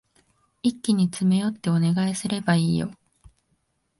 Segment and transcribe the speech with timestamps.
[0.63, 2.89] 一気に詰め寄ってお願いすればいいよ。